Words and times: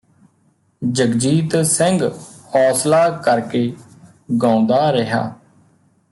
ਜਗਜੀਤ 0.81 1.55
ਸਿੰਘ 1.65 2.09
ਹੌਸਲਾ 2.55 3.09
ਕਰਕੇ 3.09 3.73
ਗਾਉਂਦਾ 4.41 4.91
ਰਿਹਾ 4.93 5.21